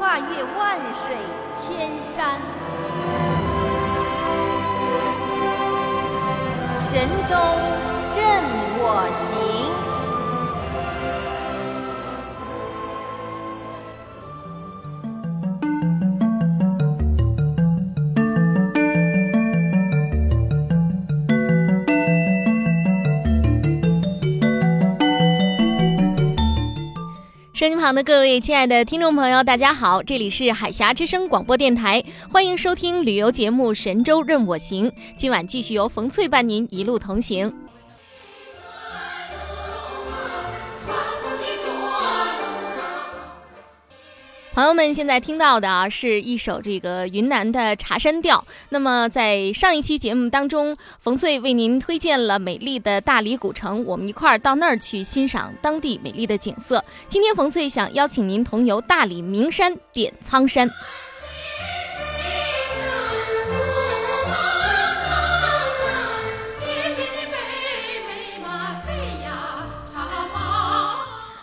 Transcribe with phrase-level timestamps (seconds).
[0.00, 1.14] 跨越万水
[1.52, 2.40] 千山，
[6.80, 7.36] 神州
[8.16, 8.42] 任
[8.78, 9.89] 我行。
[27.70, 34.90] 音旁的各位亲爱的听众朋友，大家好，这里是海峡之声广播电台，欢迎收听旅游节目《神州任我行》。
[35.16, 37.52] 今晚继续由冯翠伴您一路同行。
[44.52, 48.44] 朋友们，现在听到的啊，是一首这个云南的茶山调。
[48.70, 56.84] 那么，在上一期节目当中，冯翠为您推荐了美丽的大理古城，我们一块儿到那儿去欣赏当地美丽的景色。
[57.06, 60.68] 今天，冯翠想邀请您同游大理名山点苍山。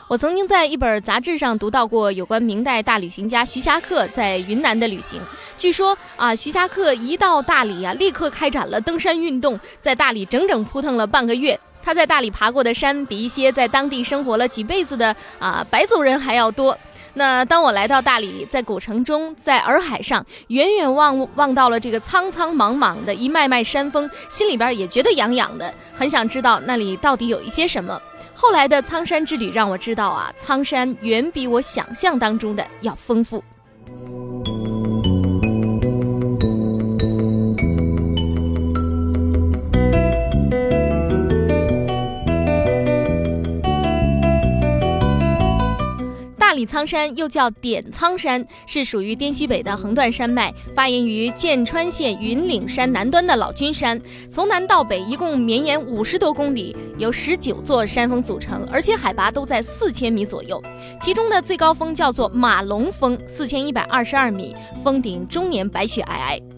[0.07, 5.19] 我曾经在一本杂志上读到过有关明代大旅行家徐霞客在云南的旅行。
[5.57, 11.59] 据说啊，徐霞客一到大理啊，立刻开展了登山运动，在大理整整扑腾了半个月。
[11.83, 16.77] 他在大理爬过的山，比一些在当地生活了几辈子的啊白族人还要多。
[17.15, 28.01] 那当我来到大理，在古城中，在洱海上，远远望望到了这个苍苍茫茫的一脉脉山峰，心里边也觉得痒痒的，很想知道那里到底有一些什么。
[28.39, 33.43] 后来的苍山之旅让我知道啊，苍山远比我想象当中的要丰富。
[46.67, 53.99] 苍山又叫点苍山，是属于滇西北的横断山脉，发源于剑川县云岭山南端的老君山。
[54.29, 60.61] 从南到北，一共绵延五十多公里，由十九座山峰组成，而且海拔都在四千米左右。
[60.99, 64.53] 其中的最高峰叫做马龙峰，四千一百二十二米，
[64.83, 66.56] 峰顶终年白雪皑皑。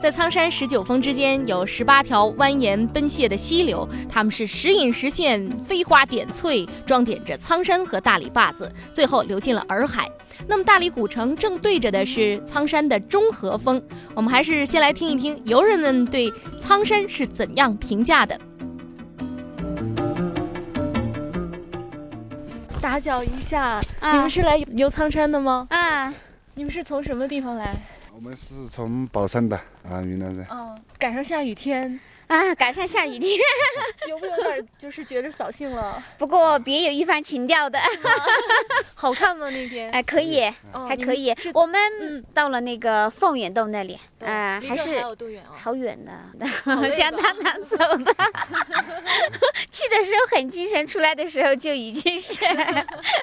[0.00, 10.10] 在苍山十九峰之间有十八条蜿蜒奔泻的溪流，它们是时隐时现，飞花点翠，装点着苍山和大理坝子，最后流进了洱海。
[10.48, 13.80] 那么大理古城正对着的是苍山的中和峰，
[14.14, 18.40] 我们还是先来听一听游人们对苍山是怎样评价的。
[22.80, 25.66] 打搅一下，你们是来游苍山的吗？
[25.68, 26.14] 啊，
[26.54, 27.76] 你们是从什么地方来？
[28.22, 29.56] 我们是从宝山的
[29.88, 30.46] 啊，云南人。
[30.50, 31.98] 嗯，赶上下雨天，
[32.30, 33.40] 啊，赶上下雨天，
[34.08, 36.00] 有没有点就是觉得扫兴了？
[36.16, 37.76] 不过别有一番情调的。
[38.94, 39.50] 好看吗？
[39.50, 39.90] 那天？
[39.90, 41.34] 哎，可以，哦还可以。
[41.54, 45.50] 我们嗯到了那个凤眼洞那里，啊，离这儿还是还有多远啊？
[45.58, 46.12] 好远的，
[46.82, 48.14] 累相吧当难走的。
[49.70, 52.34] 去的时候很精神，出来的时候就已经是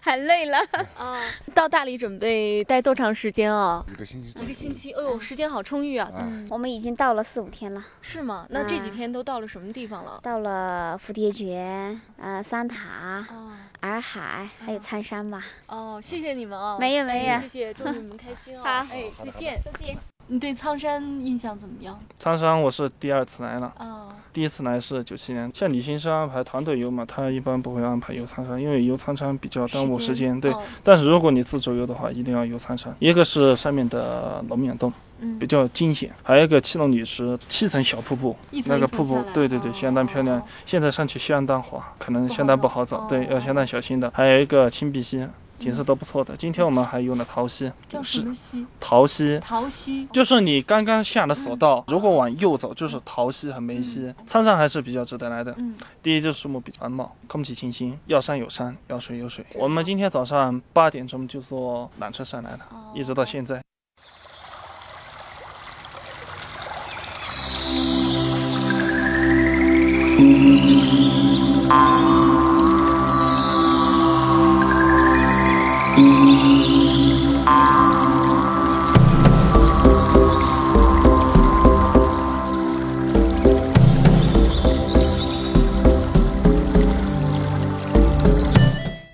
[0.02, 0.58] 很累了。
[0.98, 1.22] 啊，
[1.54, 3.86] 到大理准备待多长时间啊？
[3.88, 4.44] 一个星期。
[4.44, 4.92] 一个星期。
[4.92, 6.12] 哎呦，时间好充裕啊！
[6.14, 8.46] 啊，我们已经到了四五天了，是吗？
[8.50, 10.20] 那这几啊天都到了什么地方了？
[10.24, 15.46] 到了蝴蝶泉、呃三塔、哦洱海，还有苍山吧。
[15.68, 16.78] 哦，谢谢你们啊！
[16.80, 18.64] 没有没有哎谢谢，祝你们开心哦！
[18.64, 19.62] 好哎，再见。
[19.64, 20.17] 再见。
[20.30, 21.98] 你对苍山印象怎么样？
[22.20, 25.50] 苍山我是第二次来了，啊，第一次来是九七年。
[25.54, 30.40] 像旅行社安排团队游嘛，他一般不会安排游苍山，因为游苍山比较耽误时间。
[30.42, 32.94] 对，哦但是如果你自助游的话，一定要游苍山。
[33.00, 34.92] 一个是上面的龙眼洞，
[35.22, 38.36] 嗯比较惊险；还有一个七龙女石七层小瀑布
[38.66, 40.46] 那个瀑布对对对，哦相当漂亮。
[40.66, 44.12] 现在上去相当滑，可能相当不走好走，哦对，要相当小心的。
[44.14, 45.26] 还有一个青碧溪，
[45.60, 46.36] 景色都不错的。
[46.38, 48.66] 今天我们还用了桃溪，叫是什么溪？
[48.80, 49.40] 桃溪。
[49.40, 50.06] 桃溪。
[50.08, 54.14] 就是你刚刚下的索道，如果往右走就是桃溪和梅溪。
[54.26, 55.54] 苍山还是比较值得来的。
[55.58, 59.46] 嗯，第一就是树木比较繁茂，空气清新，要山有山，要水有水。
[59.56, 62.60] 我们今天早上八点钟就坐缆车上来了，
[62.94, 63.67] 一直到现在。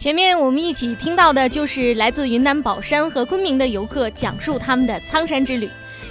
[0.04, 5.70] 前面我们一起听到的就是来自云南保山和昆明的游客讲述他们的苍山之旅。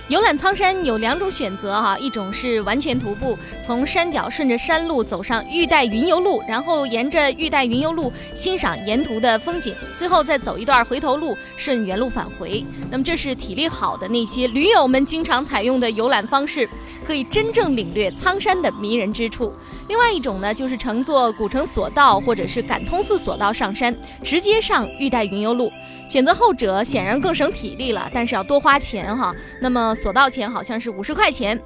[0.09, 12.65] 游览苍山有两种选择哈，一种是完全徒步，从山脚顺着山路走上玉带云游路，然后沿着玉带云游路欣赏沿途的风景，最后再走一段回头路，顺原路返回。
[12.91, 16.67] 那么这是体力好的那些驴友们经常采用的游览方式。
[17.07, 19.53] 可以真正领略苍山的迷人之处。
[19.89, 25.71] 另外一种呢，就是乘坐古城索道或者是感通寺索道上山，直接上玉带云游路。
[26.07, 29.35] 选择后者显然更省体力了，但是要多花钱哈。
[29.61, 31.61] 那么索道钱好像是五十块钱。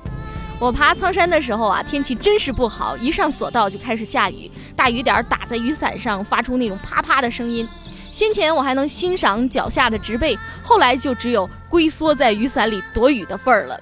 [0.59, 7.69] 我爬苍山的时候啊，天气真是不好，一上索道就开始下雨，大雨点打在雨伞上，发出那种啪啪的声音。
[8.11, 13.79] 先前我还能欣赏脚下的植被，后来就只有龟缩在雨伞里躲雨的份儿了。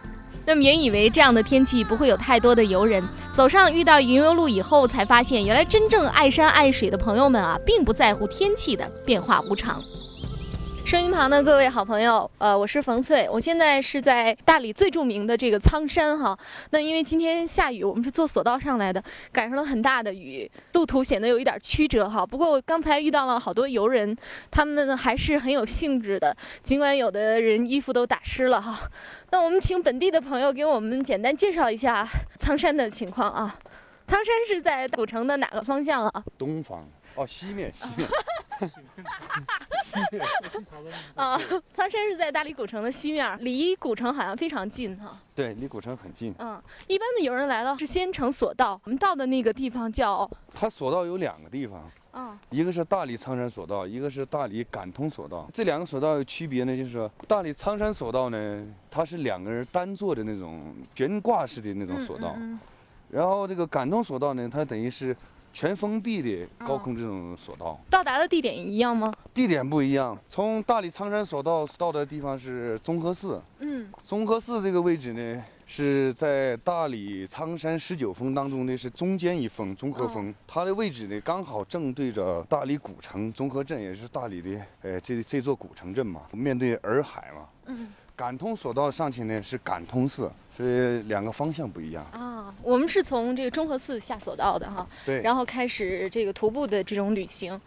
[0.47, 3.03] 那么原以为这样的天气不会有太多的游人，
[3.33, 9.83] 走上遇到云游路以后，才发现原来真正爱山爱水的朋友们啊，并不在乎天气的变化无常。
[10.85, 16.39] 声音旁的各位好朋友，呃，我是冯翠，我现在是在大理最著名的这个苍山哈。
[16.71, 19.03] 那因为今天下雨，我们是坐索道上来的，
[19.33, 22.25] 赶上了很大的雨，路途显得有一点曲折哈。
[22.25, 24.15] 不过刚才遇到了好多游人，
[24.51, 28.79] 他们还是很有兴致的，尽管有的人衣服都打湿了哈。
[29.31, 32.07] 那我们请本地的朋友给我们简单介绍一下
[32.39, 33.59] 苍山的情况啊。
[34.07, 36.25] 苍山是在古城的哪个方向啊？
[36.37, 36.87] 东方
[37.17, 38.09] 哦，西面西面。
[41.15, 41.39] 啊，
[41.73, 45.19] 苍山是在大理古城的西面，离古城好像非常近哈。
[45.35, 46.35] 对，离古城很近。
[46.39, 50.29] 嗯，一般的游人来了是先乘索道，我们到的那个地方叫……
[50.53, 55.49] 它索道有两个地方，啊，一个是大理苍山索道，一个是大理感通索道。
[55.53, 62.37] 这两个索道有区别呢，就是说大理苍山索道呢，它是两个人单坐的那种悬挂式的那种索道，
[63.11, 65.17] 然后这个感通索道呢，它等于是。
[65.55, 69.15] 全封闭的高空这种索道，到达的地点一样吗？
[69.33, 70.19] 地点不一样。
[70.29, 73.41] 从大理苍山索道到的地方是综合寺。
[73.61, 80.35] 嗯，综合寺这个位置呢，是在大理苍山十九峰当中呢是中间一峰，综合峰。
[80.45, 87.47] 它的位置呢刚好正对着大理古城综合镇，也是大理的呃这这座古城镇嘛，面对洱海嘛。
[87.67, 87.87] 嗯。
[88.17, 92.55] 感通索道上去呢是感通寺，所以两个方向不一样啊。
[92.63, 97.61] 我们是从这个中和寺下索道的哈，对，然后开始这个徒步的这种旅行。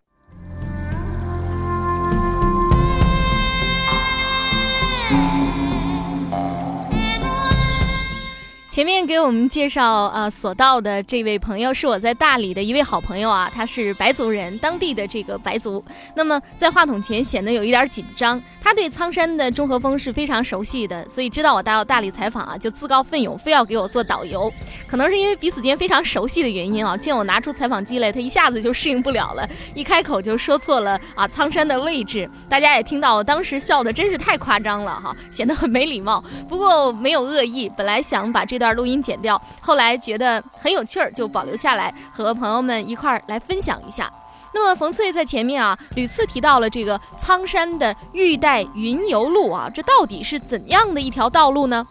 [8.78, 15.84] 前面给我们介绍啊索道的这位朋友是我在大理的一位好朋友啊，他是白族人，当地的这个白族。
[16.16, 24.54] 那么在话筒前显得有一点紧张，他对苍山的中和峰是非常熟悉的，所以知道我到大理采访啊，就自告奋勇非要给我做导游。
[24.88, 32.30] 可能是因为彼此间非常熟悉的原因啊，见我拿出采访机来，他一下子就适应不了了，一开口就说错了啊苍山的位置。
[32.48, 36.24] 大家也听到，我当时笑的真是太夸张了哈，显得很没礼貌。
[36.48, 38.67] 不过没有恶意，本来想把这段。
[38.74, 44.12] 录音剪掉，后来觉得很有趣儿，就保留下来和朋友们一块儿来分享一下。
[44.54, 51.86] 那么冯翠在前面啊，屡次提到了这个苍山的玉带云游路啊，这到底是怎样的一条道路呢？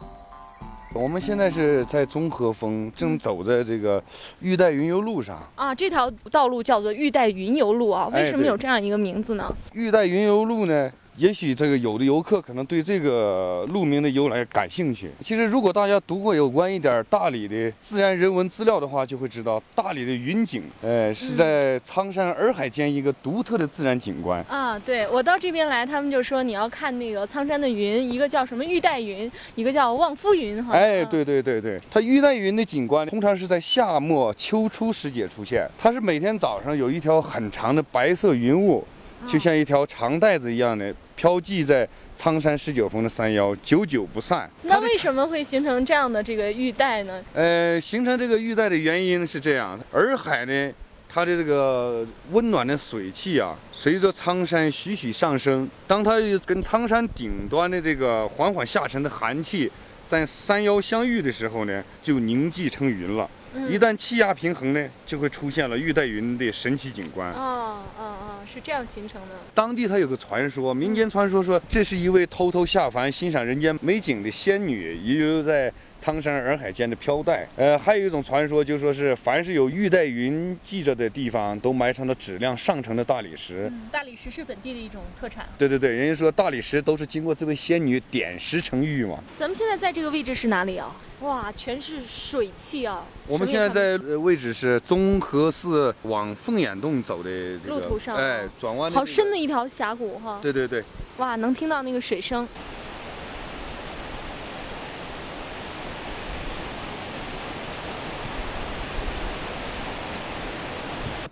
[0.95, 4.03] 我们现在是在综合峰，正走在这个
[4.41, 5.75] 玉带云游路上啊。
[5.75, 9.55] 这条道路叫做玉带云游路啊，为什么有这样一个名字呢？
[9.75, 10.91] 玉带云游路呢？
[11.17, 15.11] 也许这个有的游客可能对这个路名的由来感兴趣。
[15.21, 24.45] 其实，如果大家读过有关一点大理的自然人文资料的话，就会知道大理的云景，呃，是在苍山洱海间一个独特的自然景观。
[24.49, 30.75] 啊，对我到这边来，他们就说你要看那个苍山的云，一个叫什么玉带云，一个叫望夫云，哈。
[30.75, 38.87] 哎，对对对对，它玉带云的景观通常是在夏末秋初时节出现，它是每天早上有一条很长的白色云雾。
[39.27, 44.49] 就像一条长带子一样的飘寄在苍山十九峰的山腰，久久不散。
[44.63, 47.23] 那为什么会形成这样的这个玉带呢？
[47.35, 50.73] 呃，形成这个玉带的原因是这样：洱海呢。
[51.09, 59.71] 它的这个温暖的水汽啊，随着苍山徐徐上升，当它跟苍山顶端的这个缓缓下沉的寒气
[60.05, 63.27] 在山腰相遇的时候呢，就凝聚成云了。
[63.69, 67.33] 一旦气压平衡呢，就会出现了玉带云的神奇景观。
[67.33, 69.37] 哦哦哦，是这样形成的。
[69.55, 77.47] 当地它有个传说，民间传说说，这是一位偷偷下凡欣赏人间美景的仙女，遗留在苍山洱海间的飘带。
[77.57, 83.71] 呃，还有一种传说，就说是凡是有玉带云记着的地方，都埋藏着质量上乘的大理石。
[83.91, 85.47] 大理石是本地的一种特产。
[85.59, 89.19] 对对对，人家说大理石都是经过这位仙女点石成玉嘛。
[89.37, 90.95] 咱们现在在这个位置是哪里啊？
[91.21, 93.03] 哇，全是水汽啊！
[93.27, 97.31] 我们现在在位置是综合寺往凤眼洞走的
[97.65, 98.91] 这个路途上，哎，转弯。
[98.91, 100.39] 好深的一条峡谷哈！
[100.43, 100.85] 对对对。
[101.17, 102.47] 哇，能听到那个水声。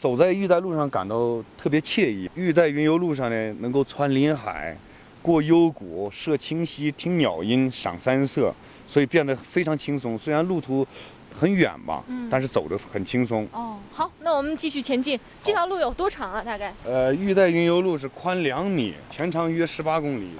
[0.04, 2.28] 走在玉带路上，感到特别惬意。
[2.34, 4.76] 玉带云游路上呢，能够穿林海，
[5.23, 8.54] 过幽谷，涉清溪，听鸟音，赏山色。
[8.87, 10.87] 所以变得非常轻松，虽然路途
[11.34, 13.49] 很远吧，嗯，但是走得很轻松。
[13.50, 15.18] 哦，好，那我们继续前进。
[15.42, 16.42] 这条路有多长啊？
[16.42, 16.75] 大概？
[16.84, 20.32] 呃，玉带云游路是宽两米，全长约十八公里。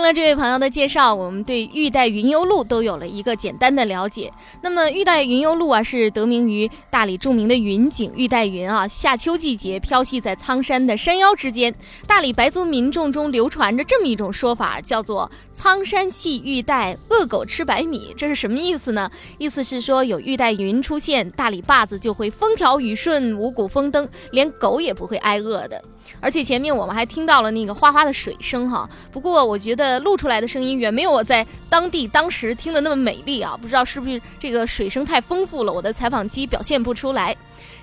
[0.00, 4.32] 听了这位朋友的介绍，我们对玉带云游路都有了一个简单的了解。
[4.62, 8.88] 那么，玉带云游路啊，是得名于大理著名的云景玉带云啊。
[8.88, 11.74] 夏秋季节飘戏在苍山的山腰之间。
[12.06, 18.14] 大理白族民众中流传着这么一种说法，叫做“苍山系玉带，恶狗吃白米”。
[18.16, 19.10] 这是什么意思呢？
[19.36, 25.84] 意思是说，有玉带云出现，大理坝子就会风调雨顺、五谷丰登，连狗也不会挨饿的。
[26.18, 37.36] 而且前面我们还听到了那个哗哗的水声哈，不过我觉得录出来的声音远没有我在当地当时听的那么美丽啊，不知道是不是这个水声太丰富了，我的采访机表现不出来。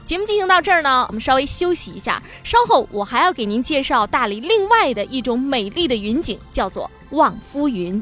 [0.03, 8.01] 节目进行到这儿呢，我们稍微休息一下，稍后我还要给您介绍大理另外的一种美丽的云景，叫做望夫云。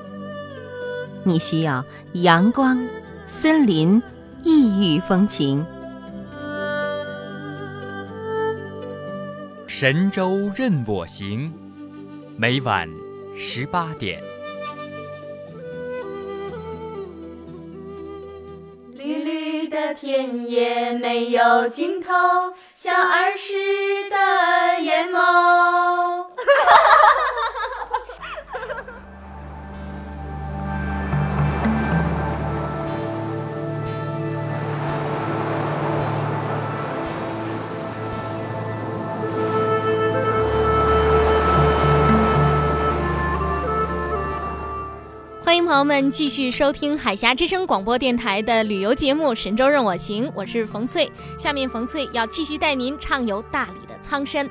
[1.23, 2.87] 你需要阳光、
[3.27, 4.01] 森林、
[4.43, 5.65] 异域风情。
[9.67, 11.53] 神州任我行，
[12.37, 12.89] 每晚
[13.37, 14.21] 十八点。
[18.93, 22.09] 绿绿的田野没有尽头，
[22.75, 23.55] 像儿时
[24.09, 26.27] 的眼眸。
[45.51, 51.11] 欢迎朋友们继续收听海峡之声广播电台的旅游节目《神州任我行》，我是冯翠。
[51.37, 54.49] 下面冯翠要继续带您畅游大理的苍山。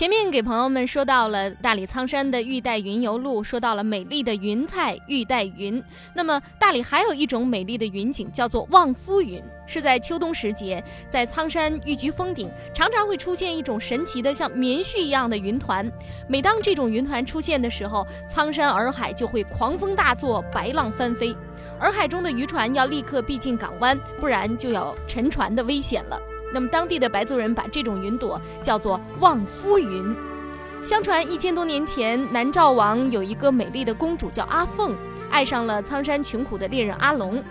[0.00, 5.84] 前面给朋友们说到了大理苍山的玉带云游路，说到了美丽的云彩玉带云。
[6.14, 15.86] 那么大理还有一种美丽的云景，叫做望夫云，是在秋冬时节，在苍山玉菊峰顶，常常会出现一种神奇的像棉絮一样的云团。
[16.26, 21.36] 每当这种云团出现的时候，苍山洱海就会狂风大作，白浪翻飞，
[21.78, 26.18] 洱海中的渔船要立刻避进港湾，不然就要沉船的危险了。
[26.52, 30.14] 那么当地的白族人把这种云朵叫做望夫云。
[30.82, 34.94] 相传一千多年前，南诏王有一个美丽的公主叫阿凤，
[35.30, 37.42] 爱上了苍山穷苦的猎人阿龙。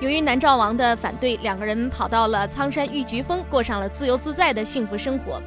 [0.00, 5.40] 由于南诏王的反对，两个人跑到了苍山玉菊峰，过上了自由自在的幸福生活。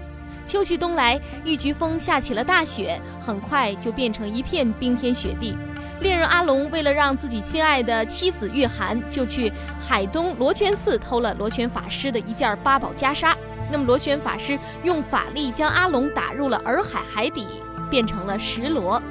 [0.46, 5.58] 秋去冬来，玉菊峰下起了大雪，很快就变成一片冰天雪地。
[6.02, 13.34] 猎人阿龙为了让自己心爱的妻子御寒，就去海东罗泉寺偷了罗泉法师的一件八宝袈裟。
[13.72, 17.48] 那么螺旋法师用法力将阿龙打入了洱海海底，
[17.90, 19.02] 变成了石螺。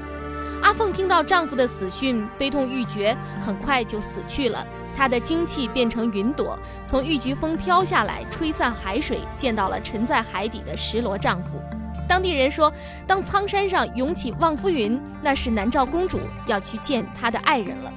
[0.62, 4.64] 阿凤听到丈夫的死讯，悲痛欲绝，很快就死去了。
[4.96, 11.60] 她的精气变成云朵，从玉菊峰飘下来，吹散海水，见到了沉在海底的石螺丈夫。
[12.08, 12.72] 当地人说，
[13.06, 17.92] 当苍山上涌起望夫云，那是南诏公主要去见她的爱人了。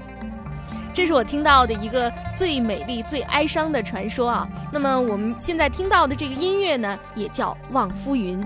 [0.93, 4.47] 这是我听到的一个最美丽、最哀伤的传说啊。
[4.71, 8.43] 那么我们现在听到的这个音乐呢，也叫望夫云。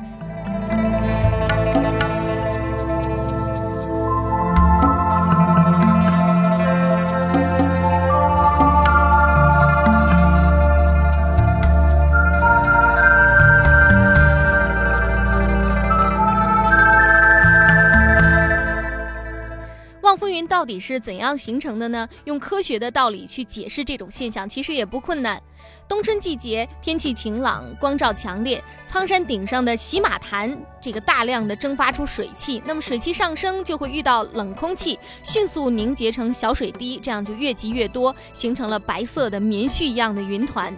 [20.62, 22.08] 到底是怎样形成的呢？
[22.26, 25.42] 用科学的道理去解释这种现象，其实也不困难。
[25.88, 40.72] 冬春季节，天气晴朗，光照强烈，苍山顶上的喜马潭这个大量的蒸发出水汽，那么水汽上升就会遇到冷空气，迅速凝结成小水滴，这样就越积越多，形成了白色的棉絮一样的云团。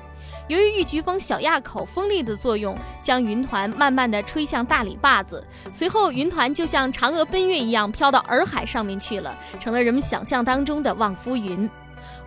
[0.48, 11.70] 由于玉菊峰小垭口风力的作用，将云团慢慢地吹向大理坝子，随后云团就像嫦娥奔月一样飘到洱海上面去了，成了人们想象当中的望夫云。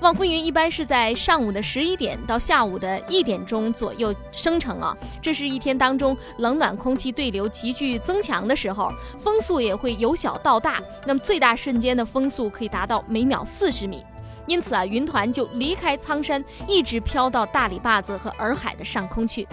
[0.00, 14.04] 望夫云一般是在上午的十一点到下午的一点钟左右生成啊，这是一天当中冷暖空气对流急剧增强的时候，风速也会由小到大，那么最大瞬间的风速可以达到每秒四十米。
[14.46, 19.46] 因此啊，云团就离开苍山，一直飘到大理坝子和洱海的上空去。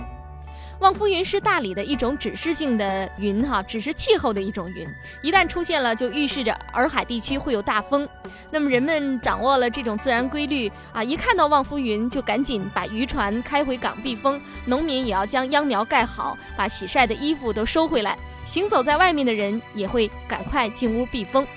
[0.80, 4.86] 望夫云是大理的一种指示性的云，哈，只是气候的一种云。
[5.22, 8.08] 一旦出现了，就预示着洱海地区会有大风。
[8.52, 14.42] 那么人们掌握了这种自然规律啊，一看到望夫云，就赶紧把渔船开回港避风。
[14.66, 18.18] 农民也要将秧苗盖好，把洗晒的衣服都收回来。
[18.46, 21.48] 行走在外面的人也会赶快进屋避风。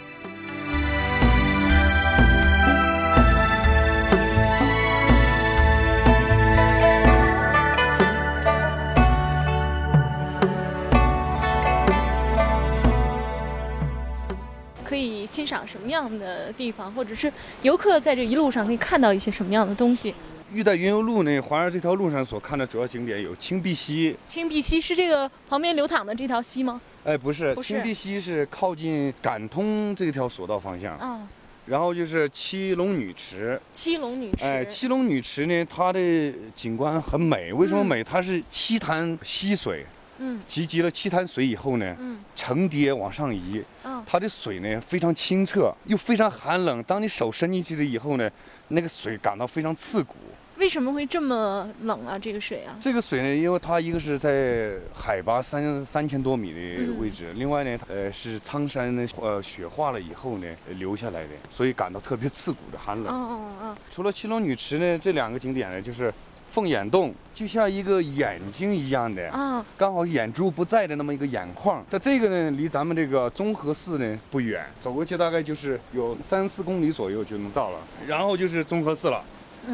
[15.37, 20.15] 欣赏什么样的地方，或者是游客在这一路上可以看到一些什么样的东西？
[20.51, 24.17] 玉带云游路呢，环绕这条路上所看的主要景点有青碧溪。
[24.27, 26.81] 青碧溪是这个旁边流淌的这条溪吗？
[27.05, 31.29] 哎，不是，青碧溪是靠近感通这条索道方向啊。
[31.67, 33.61] 然后就是七龙女池。
[33.71, 34.45] 七龙女池。
[34.47, 37.53] 哎，七龙女池呢，它的景观很美。
[37.53, 38.03] 为什么美？
[38.03, 39.85] 它是七潭溪水。
[40.19, 46.83] 嗯，集集了七潭水以后呢，嗯，层叠往上移，嗯，它的水呢非常清澈，又非常寒冷。
[46.85, 48.31] 当你手伸进去了以后呢，
[48.69, 50.15] 那个水感到非常刺骨。
[50.57, 52.19] 为什么会这么冷啊？
[52.19, 52.75] 这个水啊？
[52.81, 60.47] 这个水呢，因为它一个是在海拔三三千多米的位置，另外呢，呃，是苍山呢，呃，雪化了以后呢
[60.79, 63.07] 流下来的，所以感到特别刺骨的寒冷。
[63.15, 63.77] 嗯嗯嗯。
[63.91, 66.13] 除了七龙女池呢，这两个景点呢，就是。
[66.57, 71.85] 凤眼洞就像一个眼睛一样的啊，刚好眼珠不在的那么一个眼眶。
[71.91, 77.79] 它这个呢，离咱们这个综合寺呢不远，走过去大概就是有三四公里左右就能到了。
[78.07, 79.23] 然后就是综合寺了。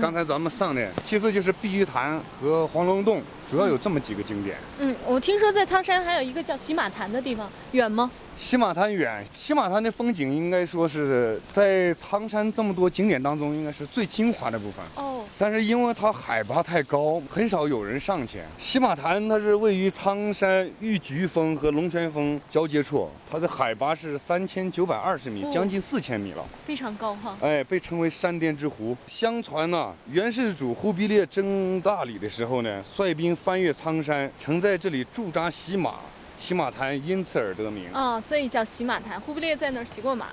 [0.01, 4.57] 刚才咱们上的，其次就是碧玉潭和黄龙洞，主要有这么几个景点。
[4.81, 8.11] 嗯，我听说在苍山还有一个叫洗马潭的地方，远吗？
[8.39, 14.83] 洗马潭远，洗马潭的风景应该说是在苍山这么多景点当中，应该是最精华的部分。
[14.97, 18.41] 哦，但是因为它海拔太高，很少有人上去。
[18.59, 27.37] 洗马潭它是位于苍山玉菊峰和龙泉峰交接处，它的海拔是三千九百二十米，将近四千米了，非常高哈。
[27.41, 28.97] 哎，被称为山巅之湖。
[29.07, 35.95] 相传呢，元世祖忽必烈征大理的时候呢，率兵翻越苍山，曾在这里驻扎洗马。
[36.39, 39.21] 洗马潭因此而得名啊，所以叫洗马潭。
[39.21, 40.27] 忽必烈在那儿洗过马。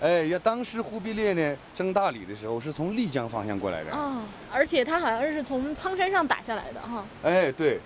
[0.00, 7.04] 哎，呀，当时忽必烈呢征大理的时候是从丽江方向过来的啊，而且他好像是从苍山上打下来的哈。
[7.22, 7.80] 哎，对。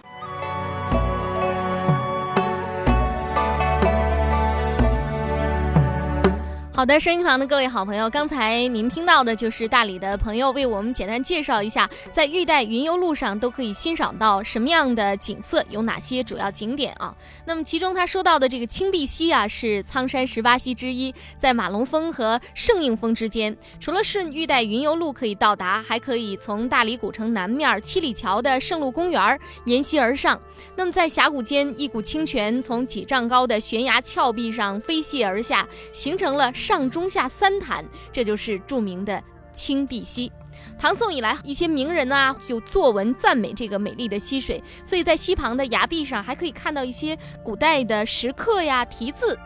[6.80, 17.14] 好的，声音旁的各位好朋友，刚才您听到的就是大理的朋友为我们简单介绍一下，在玉带云游路上都可以欣赏到什么样的景色，有哪些主要景点啊？
[17.44, 23.54] 那么其中他说到的这个青碧溪啊，是苍山十八溪之一，在马龙峰和圣应峰之间。
[23.78, 30.40] 除了顺玉带云游路可以到达，还可以从大理古城南面七里桥的圣路公园沿溪而上。
[30.76, 36.50] 那么在峡谷间，一股清泉从几丈高的悬崖峭壁上飞泻而下，形成了。
[36.70, 39.20] 上中下三潭，这就是著名的
[39.52, 40.30] 清碧溪。
[40.78, 49.37] 唐宋以来，一些名人啊就作文赞美这个美丽的溪水，所以在溪旁的崖壁上还可以看到一些古代的石刻呀、题字。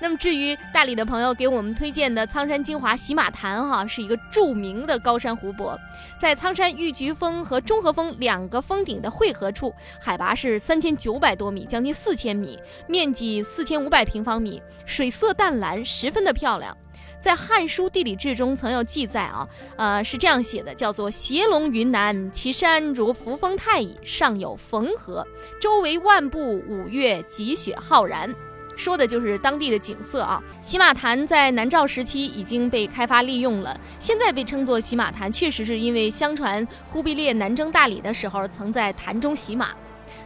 [0.00, 5.78] 那么，至于大理的朋友给我们推荐的苍山精华洗马潭，哈，是一个著名的高山湖泊，
[6.18, 16.76] 在苍山玉菊峰和中和峰两个峰顶的汇合处，海拔是三千九百多米，将近四千米，面积四千五百平方米，水色淡蓝，十分的漂亮。
[17.18, 25.26] 在《汉书地理志》中曾有记载啊，呃，是这样写的，叫做“斜龙云南，其山如扶风太乙，上有汾河，
[25.60, 28.34] 周围万步五岳积雪浩然”，
[28.80, 30.42] 说的就是当地的景色啊。
[30.62, 39.68] 洗马潭在南诏时期已经被开发利用了，现在被称作洗马潭，确实是因为相传忽必烈南征大理的时候，曾在潭中洗马。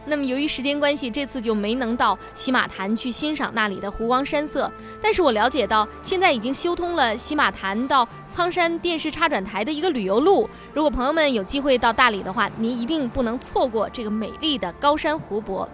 [0.07, 4.71] 那么由于时间关系，这次就没能到洗马潭去欣赏那里的湖光山色。
[5.01, 10.47] 但是我了解到，现在已经修通了洗马潭到苍山电视插转台的一个旅游路。
[10.73, 15.67] 如果朋友们有机会到大理的话，您一定不能错过这个美丽的高山湖泊。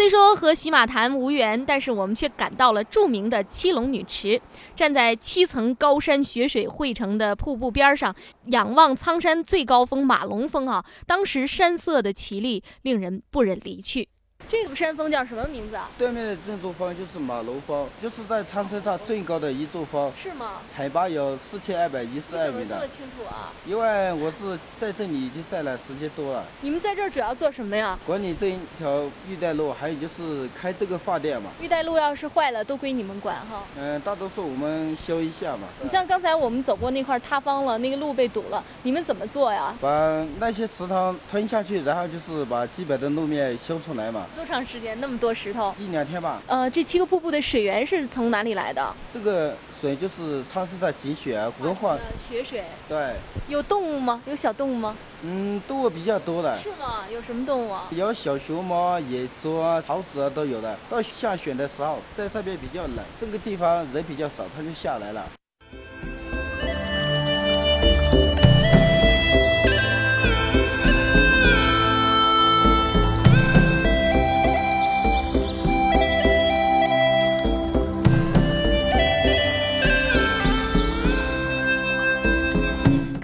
[0.00, 4.40] 虽说和洗马潭无缘，但是我们却赶到了著名的七龙女池。
[4.74, 14.08] 站在七层高山雪水汇成的瀑布边上，仰望苍山最高峰马龙峰啊，当时山色的奇丽，令人不忍离去。
[14.50, 15.88] 这个山峰叫什么名字啊？
[15.96, 20.12] 对面的这座峰就是马楼峰，就是在苍山上最高的一座峰。
[20.20, 20.54] 是吗？
[20.74, 22.74] 海拔有四千二百一十二米的。
[22.74, 23.52] 这么清楚啊？
[23.64, 26.44] 因为我是在这里已经晒了时间多了。
[26.62, 27.96] 你们在这儿主要做什么呀？
[28.04, 31.50] 管理这一条玉带路，还有就是开这个发店嘛。
[31.60, 33.62] 玉带路要是坏了，都归你们管哈？
[33.78, 35.68] 嗯，大多数我们修一下嘛。
[35.80, 39.72] 你像刚才我们走过那块塌方了，那个路被堵了，你们怎么做呀？
[39.80, 44.26] 把那些石头吞下去，然后就是把基本的路面修出来嘛。
[44.40, 44.98] 多长时间？
[45.02, 45.74] 那么多石头？
[45.78, 46.40] 一两天吧。
[46.46, 48.90] 呃，这七个瀑布的水源是从哪里来的？
[49.12, 52.64] 这个水就是它是在积雪融化雪水。
[52.88, 53.16] 对。
[53.48, 54.22] 有动物吗？
[54.24, 54.96] 有小动物吗？
[55.22, 56.56] 嗯，动物比较多的。
[56.56, 57.04] 是吗？
[57.12, 57.86] 有什么动物啊？
[57.90, 60.74] 有小熊猫、野猪啊、桃子啊都有的。
[60.88, 65.22] 到下雪的时候，在上面比较冷，这个地方人比较少，它就下来了。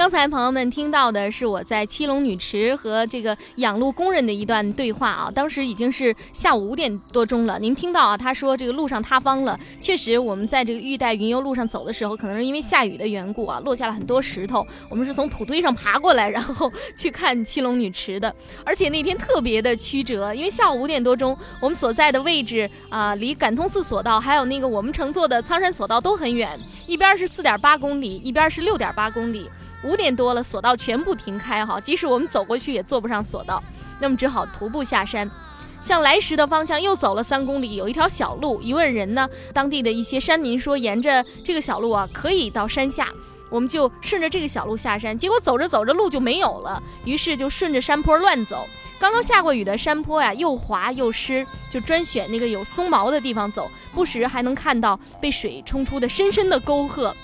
[0.07, 7.59] 刚才朋友们听到的是我在七龙女池和这个养路工人的一段对话啊，当时已经是下午五点多钟了。
[7.59, 14.65] 您听到啊，他说这个路上塌方了，确实，我们在这个玉带云游路上走的时候，可能是因为下雨的缘故啊，落下了很多石头。
[14.89, 18.33] 我们是从土堆上爬过来，然后去看七龙女池的，
[18.65, 29.51] 而且那天特别的曲折，因为下午五点多钟，我们所在的位置啊，离感通寺索道还有那个我们乘坐的苍山索道都很远，一边是四点八公里，一边是六点八公里。
[29.87, 33.63] 五点多了，索道全部停开哈，即使我们走过去也坐不上索道，
[34.01, 35.31] 那么只好徒步下山，
[35.81, 38.61] 向来时的方向又走了三公里，有一条小路。
[38.61, 43.09] 一问人呢，当地的一些山民说，沿着这个小路啊，可以到山下。
[43.49, 48.67] 我们就顺着这个小路下山，结果走着走着路就没有了，于是就顺着山坡乱走。
[48.99, 57.15] 刚刚下过雨的山坡呀，又滑又湿，就专选那个有松毛的地方走，不时还能看到被水冲出的深深的沟壑。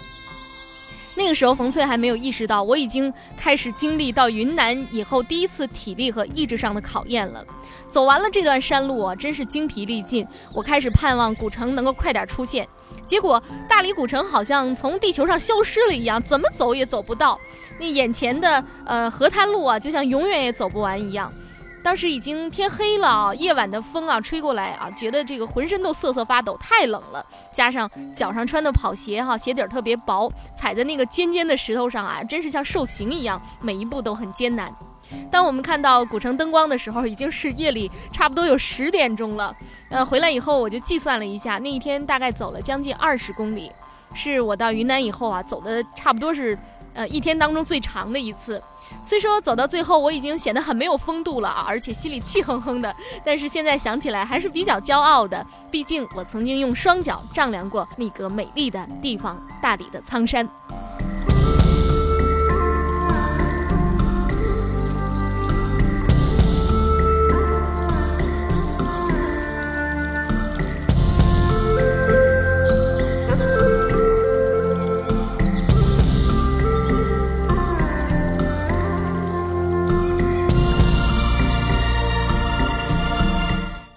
[1.14, 7.44] 那个时候，冯翠还没有意识到，我已经开始经历到云南以后第一次体力和意志上的考验了。
[7.88, 10.27] 走完了这段山路啊，真是精疲力尽。
[10.55, 12.66] 我开始盼望古城能够快点出现，
[13.05, 17.38] 结果大理古城好像从地球上消失了一样，怎么走也走不到。
[17.79, 21.31] 那眼前的呃河滩路啊，就像永远也走不完一样。
[21.83, 27.25] 当时已经天黑了啊，夜晚的风啊吹过来啊，觉得这个浑身都瑟瑟发抖，太冷了。
[27.51, 34.75] 加上脚上穿的跑鞋哈，鞋底儿特别薄，踩在那个尖尖的石头上啊，真是像受刑一样，每一步都很艰难。
[35.31, 39.55] 当我们看到古城灯光的时候，已经是夜里差不多有十点钟了。
[39.90, 43.71] 呃，回来以后我就计算了一下，那一天大概走了将近二十公里，
[44.14, 46.59] 是我到云南以后啊走的差不多是
[46.94, 48.62] 呃一天当中最长的一次。
[49.02, 55.44] 虽说走到最后我已经显得很没有风度了啊，而且心里气哼哼的，但是现在想起来还是比较骄傲的。
[55.70, 60.46] 毕竟我曾经用双脚丈量过那个美丽的地方——大理的苍山。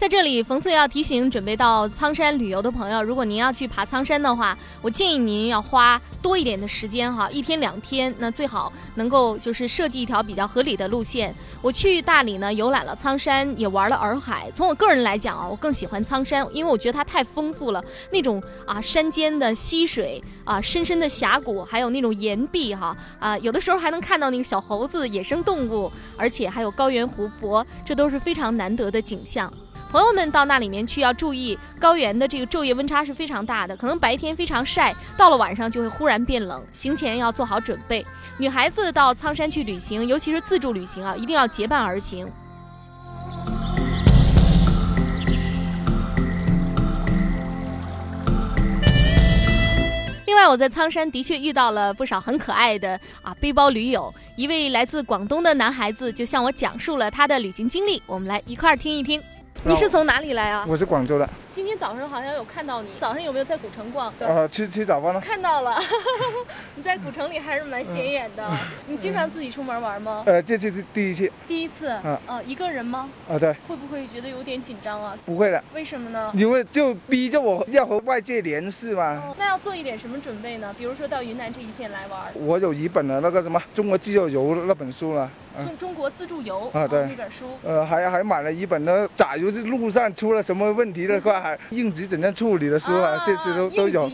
[0.06, 11.34] 在这里，冯翠要提醒准备到苍山旅游的朋友，如果您要去爬苍山的话，我建议您要花多一点的时间哈，一天两天，那最好能够就是设计一条比较合理的路线。
[11.60, 14.48] 我去大理呢，游览了苍山，也玩了洱海。
[14.54, 29.52] 从我个人来讲啊，我更喜欢苍山，因为我觉得它太丰富了，那种啊山间的溪水啊，深深的峡谷，还有那种岩壁哈啊，有的时候还能看到那个小猴子、野生动物，而且还有高原湖泊，这都是非常难得的景象。
[29.95, 38.05] 朋友们到那里面去要注意，高原的这个昼夜温差是非常大的，可能白天非常晒，到了晚上就会忽然变冷，行前要做好准备。
[38.38, 42.29] 女孩子到苍山去旅行，尤其是自助旅行啊，一定要结伴而行。
[50.27, 59.23] 另外，我在苍山的确遇到了不少很可爱的啊背包驴友，一位来自广东的男孩子就向我讲述了他的旅行经历，我们来一块儿听一听。
[59.63, 60.63] 你是从哪里来啊？
[60.68, 61.28] 我是广州的。
[61.50, 64.13] 今天早上好像有看到你，早上有没有在古城逛？
[64.20, 65.20] 呃，吃吃早饭了。
[65.20, 65.76] 看到了，
[66.76, 68.48] 你在古城里还是蛮显眼的。
[68.88, 70.24] 你经常自己出门玩吗？
[70.28, 71.32] 呃，这次是第一次。
[71.48, 71.89] 第一次。
[72.04, 72.15] 嗯。
[72.28, 73.10] 呃，一个人吗？
[73.28, 73.52] 啊，对。
[73.68, 75.18] 会不会觉得有点紧张啊？
[75.26, 75.63] 不会的。
[75.74, 76.32] 为什么呢？
[76.36, 79.34] 因为就逼着我要和外界联系嘛。
[79.38, 80.76] 那要做一点什么准备呢？
[80.78, 82.22] 比如说到云南这一线来玩。
[82.36, 85.32] 我有一本的那个什么《中国自助游》那本书了。
[85.63, 87.46] 中中国自助游啊，对那本书。
[87.63, 94.10] 呃，还还买了一本呢，假如是路上出了什么问题的话，还应急怎样处理的书啊，这些都都有。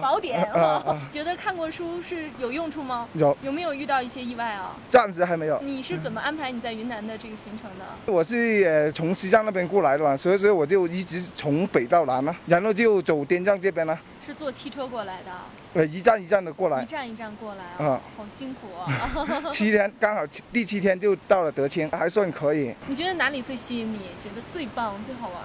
[0.00, 3.08] 宝典啊，觉得看过书是有用处吗？
[3.14, 3.36] 有。
[3.42, 4.76] 有没有遇到一些意外啊？
[4.90, 5.60] 暂时还没有。
[5.62, 8.12] 你是怎么安排你在云南的这个行程的？
[8.12, 13.98] 我是呃从西藏那边过来的嘛，所以说我就一直从北到南嘛，然后就走滇藏这边了。
[14.28, 15.32] 是坐汽车过来的，
[15.72, 19.10] 呃，一站一站的过来，一站一站过来啊，好辛苦啊！
[19.50, 22.74] 七天刚好七第七天就到了德清，还算可以。
[22.88, 24.00] 你觉得哪里最吸引你？
[24.20, 25.38] 觉得最棒、最好玩？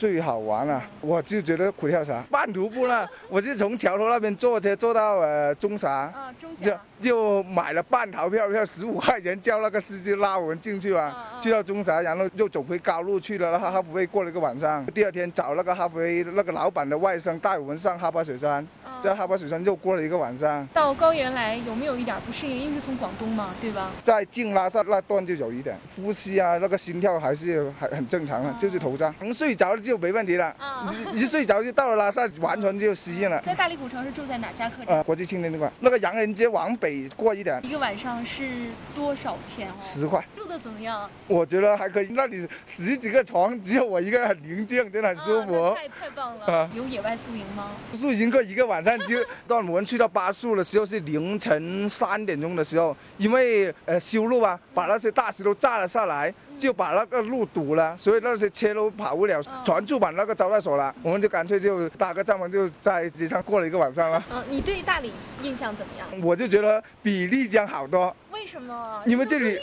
[0.00, 18.66] 最好玩了，我就觉得苦跳峡半徒步呢，我是从桥头那边坐车坐到呃中峡，啊中峡，就买了半逃票，票十五块钱，叫那个司机拉我们进去啊，去到中峡，然后又走回高路去了，哈弗威过了一个晚上，第二天找那个哈弗威那个老板的外甥带我们上哈巴雪山。
[19.00, 20.66] 在哈巴雪山又过了一个晚上。
[20.72, 22.60] 到高原来有没有一点不适应？
[22.60, 23.90] 因为是从广东嘛，对吧？
[24.02, 29.14] 在进拉萨那段就有一点，呼吸啊，那个心跳还是很很正常的，就是头胀。
[29.20, 30.54] 能睡着就没问题了。
[30.58, 30.94] 啊。
[31.14, 33.40] 一睡着就到了拉萨，完全就适应了。
[33.46, 34.96] 在大理古城是住在哪家客栈？
[34.96, 35.72] 呃，国际青年旅馆。
[35.80, 37.58] 那个洋人街往北过一点。
[37.64, 39.70] 一个晚上是多少钱？
[39.80, 40.22] 十块。
[40.36, 41.08] 住的怎么样？
[41.26, 42.08] 我觉得还可以。
[42.10, 45.74] 那里十几个床，只有我一个人，很宁静，真的很舒服。
[45.74, 46.68] 太太棒了。
[46.74, 47.70] 有野外宿营吗？
[47.92, 48.89] 宿营过一个晚上。
[48.90, 60.94] 但就当我们去到巴蜀的时候是凌晨三点钟的时候，因为呃修路啊，把那些大石头炸了下来，就把那个路堵了，所以那些车都跑不了，全住满那个招待所了。
[61.02, 64.22] 我们就干脆就搭个帐篷，就在街上过了一个晚上了。
[64.30, 66.06] 嗯，你对大理印象怎么样？
[66.22, 68.14] 我就觉得比丽江好多。
[68.30, 69.02] 为什么？
[69.06, 69.58] 因为这里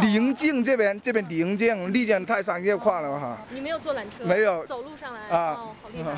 [0.00, 3.38] 宁静，这边这边宁静，丽江太商业化了哈。
[3.50, 4.24] 你没有坐缆车？
[4.24, 6.12] 没有，走路上来啊，好厉害。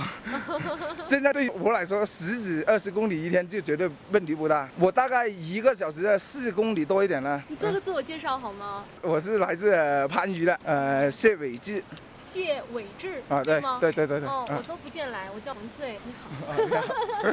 [1.06, 4.68] 现在对我来说，十几二十公里一天就绝对问题不大。
[4.78, 7.42] 我大概一个小时四公里多一点了。
[7.48, 8.84] 你做个自我介绍好吗？
[9.02, 9.74] 我是来自
[10.22, 11.82] 番禺的，呃，谢伟志。
[12.14, 13.78] 谢伟志啊，对吗？
[13.80, 14.28] 对对对对。
[14.28, 17.32] 哦，我从福建来，我叫王翠，你好。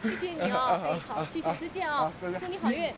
[0.00, 2.94] 谢谢你哦， 哎，好，谢谢，再见哦，祝你好运。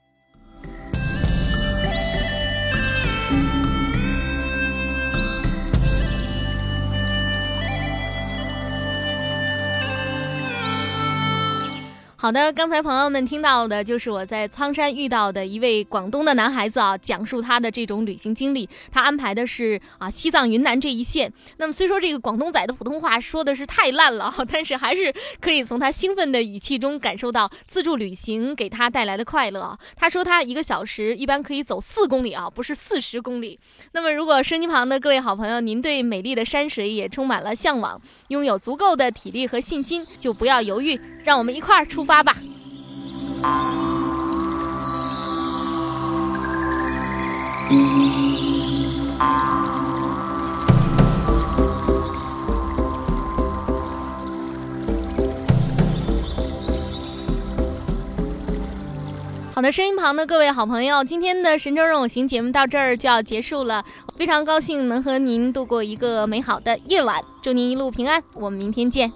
[12.22, 18.68] 好的，刚才朋友们听到的就是我在苍山遇到的一位广东的男孩子啊，讲述他的这种旅行经历。
[18.92, 21.32] 他安排的是啊西藏云南这一线。
[21.56, 29.76] 那么虽说这个广东仔的普通话说的是太烂了，但是还是可以从他兴奋的语气中感受到自助旅行给他带来的快乐啊。
[29.96, 33.58] 他说他一个小时一般可以走四公里啊，不是四十公里。
[33.94, 42.12] 那么如果声机旁的各位好朋友，您对美丽的山水也充满了向往，拥有足够的体力和信心，就不要犹豫，让我们一块儿出发。
[42.12, 42.37] 发吧。
[59.55, 63.83] 好的，声音旁的各位好朋友，今天的《神州任我行》节目到这儿就要结束了。
[64.18, 68.22] 非常高兴能和您度过一个美好的夜晚，祝您一路平安。
[68.35, 69.11] 我们明天见。